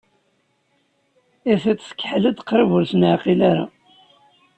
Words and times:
I 1.51 1.53
tiṭ 1.61 1.79
tkeḥḥel-d, 1.89 2.37
qrib 2.47 2.69
ur 2.77 2.83
tt-neɛqil 2.85 3.41
ara. 3.51 3.65